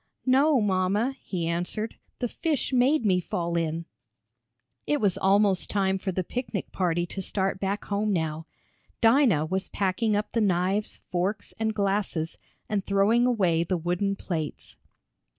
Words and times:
"No, 0.25 0.59
mamma," 0.61 1.15
he 1.21 1.45
answered. 1.47 1.95
"The 2.17 2.27
fish 2.27 2.73
made 2.73 3.05
me 3.05 3.19
fall 3.19 3.55
in." 3.55 3.85
It 4.87 4.99
was 4.99 5.15
almost 5.15 5.69
time 5.69 5.99
for 5.99 6.11
the 6.11 6.23
picnic 6.23 6.71
party 6.71 7.05
to 7.05 7.21
start 7.21 7.59
back 7.59 7.85
home 7.85 8.11
now. 8.11 8.47
Dinah 8.99 9.45
was 9.45 9.69
packing 9.69 10.15
up 10.15 10.31
the 10.31 10.41
knives, 10.41 11.01
forks, 11.11 11.53
and 11.59 11.75
glasses, 11.75 12.35
and 12.67 12.83
throwing 12.83 13.27
away 13.27 13.63
the 13.63 13.77
wooden 13.77 14.15
plates. 14.15 14.75